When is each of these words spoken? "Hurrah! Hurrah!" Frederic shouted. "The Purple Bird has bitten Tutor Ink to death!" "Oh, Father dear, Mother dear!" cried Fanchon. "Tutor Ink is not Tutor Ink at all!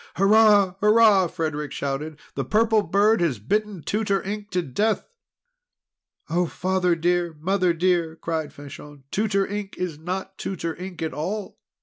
"Hurrah! 0.15 0.73
Hurrah!" 0.79 1.27
Frederic 1.27 1.71
shouted. 1.71 2.17
"The 2.33 2.43
Purple 2.43 2.81
Bird 2.81 3.21
has 3.21 3.37
bitten 3.37 3.83
Tutor 3.83 4.23
Ink 4.23 4.49
to 4.49 4.63
death!" 4.63 5.05
"Oh, 6.27 6.47
Father 6.47 6.95
dear, 6.95 7.35
Mother 7.39 7.71
dear!" 7.71 8.15
cried 8.15 8.51
Fanchon. 8.51 9.03
"Tutor 9.11 9.45
Ink 9.45 9.75
is 9.77 9.99
not 9.99 10.39
Tutor 10.39 10.75
Ink 10.75 11.03
at 11.03 11.13
all! 11.13 11.59